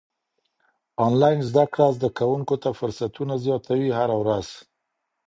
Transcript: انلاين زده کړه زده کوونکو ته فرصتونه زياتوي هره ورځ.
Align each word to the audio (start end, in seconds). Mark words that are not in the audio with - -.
انلاين 1.05 1.39
زده 1.49 1.65
کړه 1.73 1.87
زده 1.97 2.09
کوونکو 2.19 2.55
ته 2.63 2.69
فرصتونه 2.79 3.33
زياتوي 3.45 3.89
هره 3.99 4.15
ورځ. 4.21 4.47